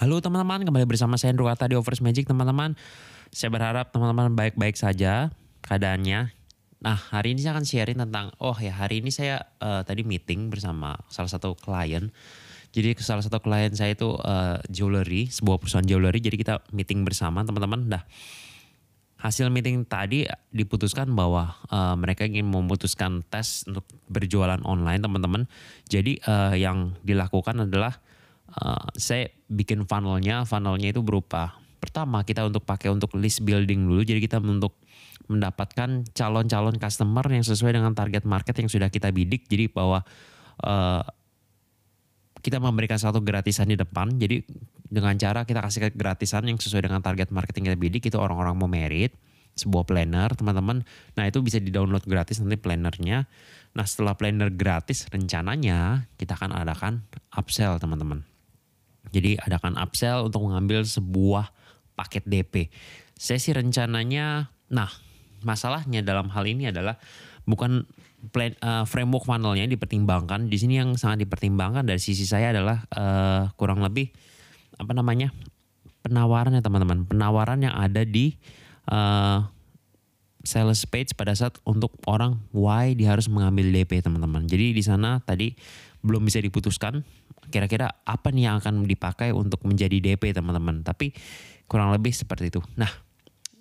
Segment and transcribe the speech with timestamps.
[0.00, 2.72] Halo teman-teman, kembali bersama saya Andrew Kata di Offers Magic teman-teman.
[3.36, 5.28] Saya berharap teman-teman baik-baik saja
[5.60, 6.32] keadaannya.
[6.80, 10.48] Nah hari ini saya akan sharing tentang, oh ya hari ini saya uh, tadi meeting
[10.48, 12.08] bersama salah satu klien.
[12.72, 16.24] Jadi salah satu klien saya itu uh, jewelry, sebuah perusahaan jewelry.
[16.24, 17.92] Jadi kita meeting bersama teman-teman.
[17.92, 18.00] Dah
[19.20, 25.44] hasil meeting tadi diputuskan bahwa uh, mereka ingin memutuskan tes untuk berjualan online teman-teman.
[25.92, 28.00] Jadi uh, yang dilakukan adalah
[28.56, 34.04] uh, saya bikin funnelnya, funnelnya itu berupa pertama kita untuk pakai untuk list building dulu,
[34.04, 34.76] jadi kita untuk
[35.30, 40.04] mendapatkan calon-calon customer yang sesuai dengan target market yang sudah kita bidik, jadi bahwa
[40.66, 41.02] uh,
[42.40, 44.44] kita memberikan satu gratisan di depan, jadi
[44.90, 48.58] dengan cara kita kasih gratisan yang sesuai dengan target market yang kita bidik itu orang-orang
[48.58, 49.14] mau merit
[49.54, 50.82] sebuah planner teman-teman.
[51.14, 53.28] Nah itu bisa di download gratis nanti plannernya.
[53.76, 58.29] Nah setelah planner gratis rencananya kita akan adakan upsell teman-teman.
[59.08, 61.48] Jadi adakan upsell untuk mengambil sebuah
[61.96, 62.68] paket DP.
[63.16, 64.88] Saya sih rencananya, nah
[65.40, 67.00] masalahnya dalam hal ini adalah
[67.48, 67.88] bukan
[68.28, 70.52] plan uh, framework funnelnya dipertimbangkan.
[70.52, 74.12] Di sini yang sangat dipertimbangkan dari sisi saya adalah uh, kurang lebih
[74.76, 75.32] apa namanya
[76.04, 77.08] penawaran ya teman-teman.
[77.08, 78.36] Penawaran yang ada di
[78.88, 79.44] uh,
[80.40, 84.48] sales page pada saat untuk orang why dia harus mengambil DP teman-teman.
[84.48, 85.52] Jadi di sana tadi
[86.00, 87.04] belum bisa diputuskan
[87.48, 90.84] kira-kira apa nih yang akan dipakai untuk menjadi DP teman-teman.
[90.84, 91.16] Tapi
[91.64, 92.60] kurang lebih seperti itu.
[92.76, 92.90] Nah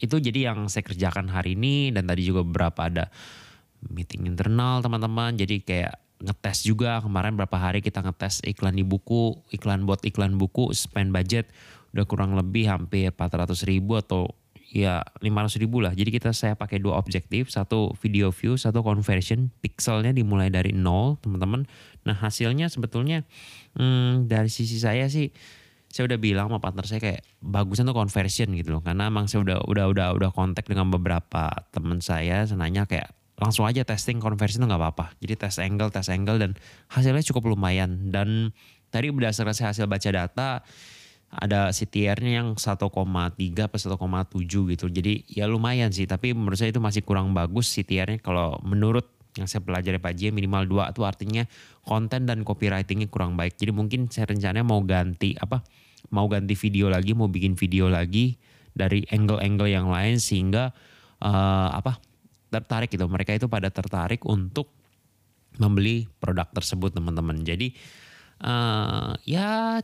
[0.00, 3.12] itu jadi yang saya kerjakan hari ini dan tadi juga beberapa ada
[3.86, 5.36] meeting internal teman-teman.
[5.36, 10.36] Jadi kayak ngetes juga kemarin berapa hari kita ngetes iklan di buku, iklan buat iklan
[10.36, 11.48] buku, spend budget
[11.90, 14.30] udah kurang lebih hampir 400 ribu atau
[14.70, 15.92] ya 500 ribu lah.
[15.92, 19.50] Jadi kita saya pakai dua objektif, satu video view, satu conversion.
[19.60, 21.66] Pixelnya dimulai dari nol, teman-teman.
[22.06, 23.26] Nah hasilnya sebetulnya
[23.76, 25.34] hmm, dari sisi saya sih
[25.90, 29.42] saya udah bilang sama partner saya kayak bagusnya tuh conversion gitu loh karena emang saya
[29.42, 34.62] udah udah udah udah kontak dengan beberapa teman saya senanya kayak langsung aja testing conversion
[34.62, 36.54] tuh nggak apa-apa jadi tes angle tes angle dan
[36.94, 38.54] hasilnya cukup lumayan dan
[38.94, 40.62] tadi berdasarkan saya hasil baca data
[41.30, 44.86] ada CTR-nya yang 1,3 atau 1,7 gitu.
[44.90, 49.06] Jadi ya lumayan sih, tapi menurut saya itu masih kurang bagus CTR-nya kalau menurut
[49.38, 51.46] yang saya pelajari Pak J minimal 2 itu artinya
[51.86, 53.54] konten dan copywritingnya kurang baik.
[53.54, 55.62] Jadi mungkin saya rencananya mau ganti apa?
[56.10, 58.34] Mau ganti video lagi, mau bikin video lagi
[58.74, 60.74] dari angle-angle yang lain sehingga
[61.22, 62.02] uh, apa?
[62.50, 63.06] tertarik gitu.
[63.06, 64.74] Mereka itu pada tertarik untuk
[65.62, 67.46] membeli produk tersebut teman-teman.
[67.46, 67.70] Jadi
[68.42, 69.78] uh, ya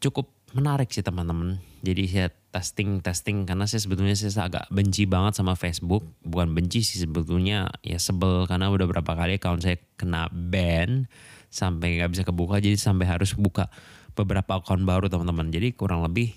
[0.00, 1.60] cukup menarik sih teman-teman.
[1.84, 6.08] Jadi saya testing testing karena saya sebetulnya saya agak benci banget sama Facebook.
[6.24, 11.04] Bukan benci sih sebetulnya ya sebel karena udah berapa kali account saya kena ban
[11.52, 13.68] sampai nggak bisa kebuka jadi sampai harus buka
[14.16, 15.52] beberapa account baru teman-teman.
[15.52, 16.32] Jadi kurang lebih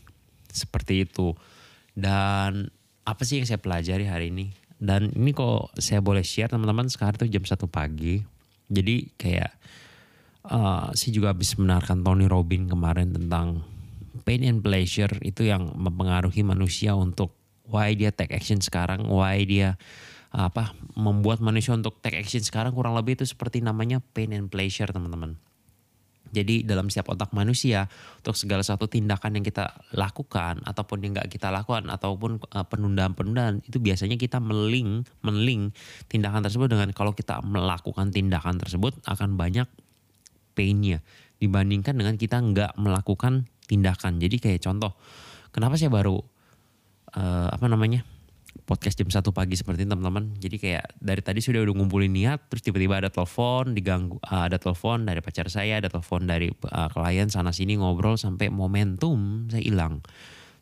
[0.51, 1.39] seperti itu.
[1.95, 2.67] Dan
[3.07, 4.51] apa sih yang saya pelajari hari ini?
[4.75, 8.19] Dan ini kok saya boleh share teman-teman sekarang tuh jam satu pagi.
[8.67, 9.51] Jadi kayak
[10.45, 13.63] uh, saya juga habis mendengarkan Tony Robin kemarin tentang
[14.23, 17.35] pain and pleasure itu yang mempengaruhi manusia untuk
[17.69, 19.77] why dia take action sekarang, why dia
[20.29, 24.89] apa membuat manusia untuk take action sekarang kurang lebih itu seperti namanya pain and pleasure
[24.89, 25.37] teman-teman.
[26.29, 27.89] Jadi dalam setiap otak manusia
[28.21, 33.65] untuk segala satu tindakan yang kita lakukan ataupun yang nggak kita lakukan ataupun uh, penundaan-penundaan
[33.65, 35.73] itu biasanya kita meling meling
[36.05, 39.65] tindakan tersebut dengan kalau kita melakukan tindakan tersebut akan banyak
[40.53, 41.01] painnya
[41.41, 44.17] dibandingkan dengan kita nggak melakukan tindakan.
[44.17, 44.97] Jadi kayak contoh,
[45.53, 46.17] kenapa saya baru
[47.13, 48.01] uh, apa namanya
[48.65, 50.37] podcast jam satu pagi seperti ini teman-teman.
[50.37, 54.57] Jadi kayak dari tadi sudah udah ngumpulin niat, terus tiba-tiba ada telepon, diganggu, uh, ada
[54.57, 59.61] telepon dari pacar saya, ada telepon dari uh, klien sana sini ngobrol sampai momentum saya
[59.61, 60.01] hilang.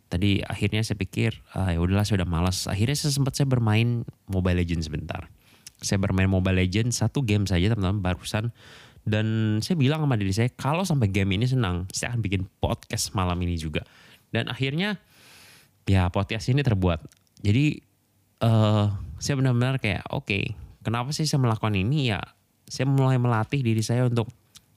[0.07, 2.67] Tadi akhirnya saya pikir uh, ya udahlah sudah malas.
[2.71, 5.27] Akhirnya saya sempat saya bermain Mobile Legends sebentar.
[5.83, 8.55] Saya bermain Mobile Legends satu game saja teman-teman barusan
[9.07, 13.15] dan saya bilang sama diri saya, kalau sampai game ini senang, saya akan bikin podcast
[13.15, 13.87] malam ini juga.
[14.35, 14.99] Dan akhirnya,
[15.87, 17.07] ya podcast ini terbuat.
[17.39, 17.79] Jadi,
[18.43, 20.43] uh, saya benar-benar kayak, oke, okay,
[20.83, 22.11] kenapa sih saya melakukan ini?
[22.11, 22.19] Ya,
[22.67, 24.27] saya mulai melatih diri saya untuk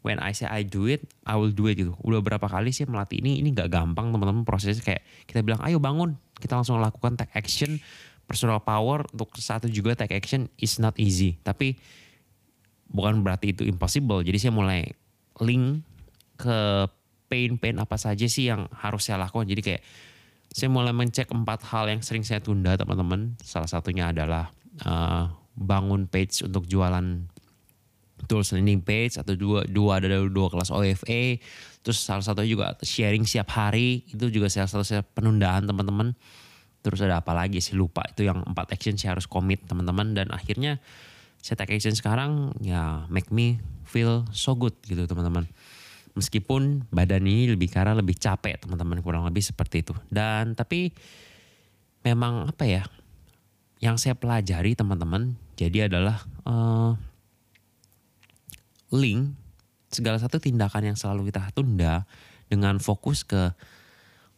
[0.06, 1.98] when I say I do it, I will do it gitu.
[2.06, 5.82] Udah berapa kali sih melatih ini, ini gak gampang teman-teman prosesnya kayak kita bilang, ayo
[5.82, 7.82] bangun, kita langsung lakukan take action,
[8.30, 11.34] personal power untuk satu juga take action is not easy.
[11.42, 11.74] Tapi
[12.90, 14.20] bukan berarti itu impossible.
[14.26, 14.84] Jadi saya mulai
[15.40, 15.86] link
[16.36, 16.90] ke
[17.30, 19.46] pain-pain apa saja sih yang harus saya lakukan.
[19.46, 19.82] Jadi kayak
[20.50, 23.38] saya mulai mencek empat hal yang sering saya tunda teman-teman.
[23.40, 24.50] Salah satunya adalah
[24.82, 27.30] uh, bangun page untuk jualan
[28.28, 31.40] tools landing page atau dua dua ada dua kelas OFA
[31.80, 36.12] terus salah satu juga sharing siap hari itu juga salah satu saya penundaan teman-teman
[36.84, 40.28] terus ada apa lagi sih lupa itu yang empat action saya harus commit teman-teman dan
[40.32, 40.80] akhirnya
[41.40, 45.48] saya take action sekarang ya make me feel so good gitu teman-teman.
[46.14, 49.96] Meskipun badan ini lebih karena lebih capek teman-teman kurang lebih seperti itu.
[50.12, 50.92] Dan tapi
[52.04, 52.84] memang apa ya
[53.80, 56.92] yang saya pelajari teman-teman jadi adalah uh,
[58.92, 59.32] link
[59.90, 62.04] segala satu tindakan yang selalu kita tunda
[62.46, 63.52] dengan fokus ke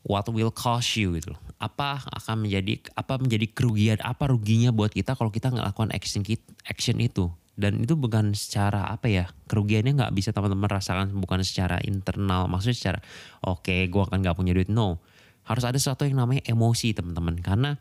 [0.06, 5.14] what will cost you gitu Apa akan menjadi apa menjadi kerugian, apa ruginya buat kita
[5.14, 6.26] kalau kita nggak lakukan action
[6.66, 7.31] action itu.
[7.52, 12.50] Dan itu bukan secara apa ya kerugiannya nggak bisa teman-teman rasakan bukan secara internal.
[12.50, 12.99] Maksudnya secara
[13.46, 14.72] oke okay, gue akan nggak punya duit.
[14.75, 14.99] No.
[15.46, 17.38] Harus ada sesuatu yang namanya emosi teman-teman.
[17.38, 17.78] Karena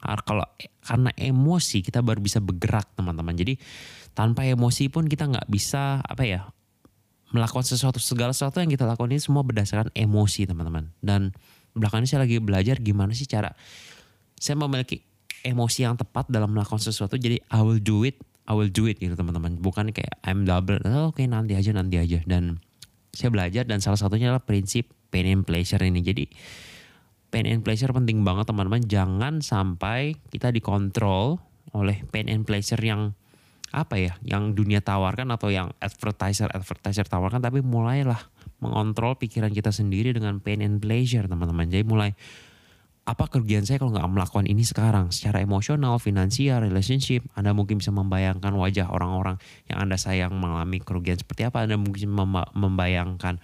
[0.00, 0.46] kalau
[0.80, 3.36] karena emosi kita baru bisa bergerak teman-teman.
[3.36, 3.60] Jadi
[4.16, 6.48] tanpa emosi pun kita nggak bisa apa ya
[7.34, 10.94] melakukan sesuatu segala sesuatu yang kita lakukan ini semua berdasarkan emosi teman-teman.
[11.04, 11.34] Dan
[11.76, 13.52] belakangan ini saya lagi belajar gimana sih cara
[14.38, 15.02] saya memiliki
[15.42, 17.14] emosi yang tepat dalam melakukan sesuatu.
[17.18, 18.18] Jadi I will do it
[18.48, 19.60] I will do it gitu teman-teman.
[19.60, 20.80] Bukan kayak I'm double.
[20.88, 22.24] Oh, oke okay, nanti aja nanti aja.
[22.24, 22.64] Dan
[23.12, 26.00] saya belajar dan salah satunya adalah prinsip pain and pleasure ini.
[26.00, 26.24] Jadi
[27.28, 28.80] pain and pleasure penting banget teman-teman.
[28.88, 31.36] Jangan sampai kita dikontrol
[31.76, 33.12] oleh pain and pleasure yang
[33.68, 38.16] apa ya yang dunia tawarkan atau yang advertiser advertiser tawarkan tapi mulailah
[38.58, 41.66] mengontrol pikiran kita sendiri dengan pain and pleasure teman-teman.
[41.70, 42.10] Jadi mulai
[43.08, 45.08] apa kerugian saya kalau nggak melakukan ini sekarang?
[45.08, 49.40] Secara emosional, finansial, relationship Anda mungkin bisa membayangkan wajah orang-orang
[49.72, 51.64] yang Anda sayang mengalami kerugian seperti apa.
[51.64, 52.12] Anda mungkin
[52.52, 53.40] membayangkan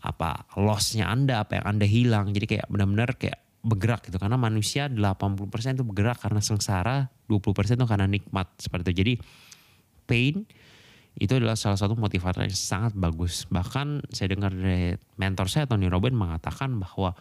[0.00, 2.30] apa lossnya Anda apa yang Anda hilang.
[2.30, 4.16] Jadi kayak benar-benar kayak bergerak gitu.
[4.22, 8.96] Karena manusia 80% itu bergerak karena sengsara 20% itu karena nikmat seperti itu.
[9.02, 9.12] Jadi
[10.06, 10.46] pain
[11.20, 13.44] itu adalah salah satu motivator yang sangat bagus.
[13.52, 17.12] Bahkan saya dengar dari mentor saya Tony Robbins mengatakan bahwa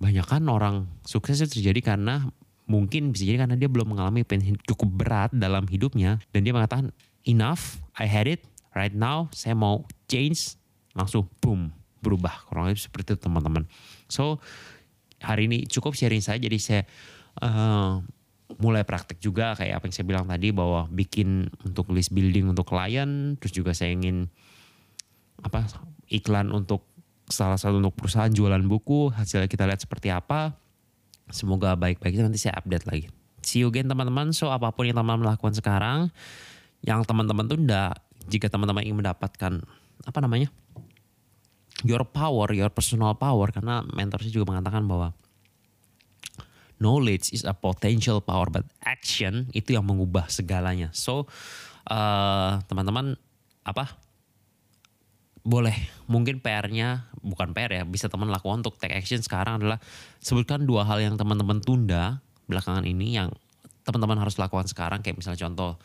[0.00, 2.32] banyak kan orang sukses itu terjadi karena
[2.64, 6.16] mungkin bisa jadi karena dia belum mengalami pain cukup berat dalam hidupnya.
[6.32, 6.96] Dan dia mengatakan
[7.28, 8.40] enough, I had it,
[8.72, 10.56] right now saya mau change.
[10.96, 11.68] Langsung boom
[12.00, 12.48] berubah.
[12.48, 13.68] Kurang lebih seperti itu teman-teman.
[14.08, 14.40] So
[15.20, 16.82] hari ini cukup sharing saya jadi saya
[17.44, 18.00] uh,
[18.62, 22.70] mulai praktek juga kayak apa yang saya bilang tadi bahwa bikin untuk list building untuk
[22.70, 24.30] klien terus juga saya ingin
[25.42, 25.66] apa
[26.08, 26.86] iklan untuk
[27.26, 30.54] salah satu untuk perusahaan jualan buku hasilnya kita lihat seperti apa.
[31.26, 33.10] Semoga baik-baik nanti saya update lagi.
[33.42, 34.30] See you again teman-teman.
[34.30, 36.14] So apa pun yang teman-teman lakukan sekarang
[36.86, 37.98] yang teman-teman tunda
[38.30, 39.58] jika teman-teman ingin mendapatkan
[40.06, 40.50] apa namanya
[41.82, 45.12] your power your personal power karena mentor saya juga mengatakan bahwa
[46.78, 50.92] knowledge is a potential power but action itu yang mengubah segalanya.
[50.92, 51.28] So
[51.88, 53.16] uh, teman-teman
[53.64, 53.96] apa?
[55.46, 55.78] Boleh
[56.10, 59.78] mungkin PR-nya bukan PR ya bisa teman lakukan untuk take action sekarang adalah
[60.18, 62.18] sebutkan dua hal yang teman-teman tunda
[62.50, 63.30] belakangan ini yang
[63.86, 65.06] teman-teman harus lakukan sekarang.
[65.06, 65.78] Kayak misalnya contoh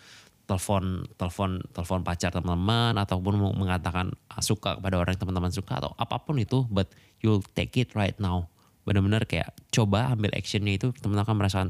[0.52, 4.12] telepon telepon telepon pacar teman-teman ataupun mengatakan
[4.44, 6.92] suka kepada orang yang teman-teman suka atau apa pun itu but
[7.24, 8.51] you'll take it right now
[8.84, 11.70] benar-benar kayak coba ambil actionnya itu teman-teman akan merasakan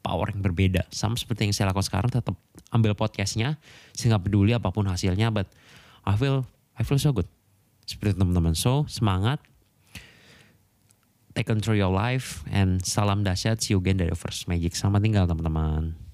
[0.00, 0.88] power yang berbeda.
[0.90, 2.34] Sama seperti yang saya lakukan sekarang tetap
[2.72, 3.60] ambil podcastnya
[3.94, 5.46] saya nggak peduli apa pun hasilnya but
[6.04, 7.28] I feel I feel so good.
[7.84, 9.38] Seperti teman-teman so semangat.
[11.30, 14.74] Take control your life and salam dahsyat see you again dari First Magic.
[14.74, 16.09] Selamat tinggal teman-teman